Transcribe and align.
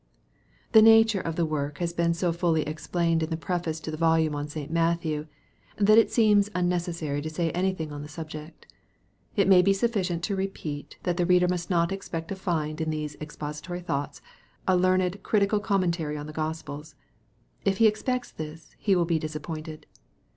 The 0.71 0.81
nature 0.81 1.21
of 1.21 1.35
the 1.35 1.45
work 1.45 1.77
has 1.77 1.93
been 1.93 2.15
so 2.15 2.33
fully 2.33 2.63
explained 2.63 3.21
in 3.21 3.29
the 3.29 3.37
preface 3.37 3.79
to 3.81 3.91
the 3.91 3.97
volume 3.97 4.33
on 4.33 4.47
St. 4.47 4.71
Matthew, 4.71 5.27
that 5.77 5.99
it 5.99 6.11
seems 6.11 6.49
unnecessary 6.55 7.21
to 7.21 7.29
say 7.29 7.51
anything 7.51 7.91
on 7.91 8.01
the 8.01 8.07
subject. 8.07 8.65
It 9.35 9.47
may 9.47 9.61
be 9.61 9.73
sufficient 9.73 10.23
to 10.23 10.35
repeat 10.35 10.97
that 11.03 11.17
the 11.17 11.25
reader 11.27 11.47
must 11.47 11.69
not 11.69 11.91
expect 11.91 12.29
to 12.29 12.35
find 12.35 12.81
in 12.81 12.89
these 12.89 13.13
"Expository 13.21 13.81
Thoughts," 13.81 14.23
a 14.67 14.75
learned 14.75 15.21
critical 15.21 15.59
com 15.59 15.81
mentary 15.83 16.19
on 16.19 16.25
the 16.25 16.33
Gospels. 16.33 16.95
If 17.63 17.77
he 17.77 17.85
expects 17.85 18.31
this 18.31 18.73
he 18.79 18.95
will 18.95 19.05
be 19.05 19.19
dis 19.19 19.35
appointed. 19.35 19.85